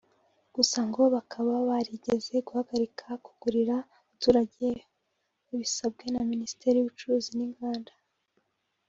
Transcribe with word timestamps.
gusa 0.55 0.79
ngo 0.89 1.01
bakaba 1.15 1.51
barigeze 1.69 2.35
guhagarika 2.47 3.05
kugurira 3.25 3.75
abaturage 3.83 4.67
babisabwe 5.45 6.05
na 6.13 6.21
Minisiteri 6.31 6.75
y’Ubucuruzi 6.77 7.31
n’Inganda 7.37 7.93